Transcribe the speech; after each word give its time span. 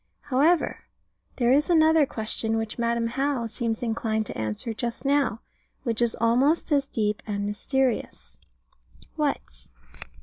However, 0.21 0.85
there 1.35 1.51
is 1.51 1.69
another 1.69 2.07
question, 2.07 2.57
which 2.57 2.79
Madam 2.79 3.05
How 3.05 3.45
seems 3.45 3.83
inclined 3.83 4.25
to 4.25 4.35
answer 4.35 4.73
just 4.73 5.05
now, 5.05 5.41
which 5.83 6.01
is 6.01 6.17
almost 6.19 6.71
as 6.71 6.87
deep 6.87 7.21
and 7.27 7.45
mysterious. 7.45 8.39
What? 9.15 9.67